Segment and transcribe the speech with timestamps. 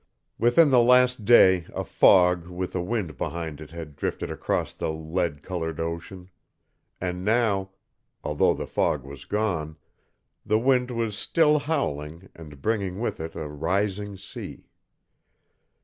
[0.39, 4.91] Within the last day a fog with a wind behind it had drifted across the
[4.91, 6.31] lead colored ocean;
[6.99, 7.69] and now,
[8.23, 9.77] although the fog was gone,
[10.43, 14.71] the wind was still howling and bringing with it a rising sea.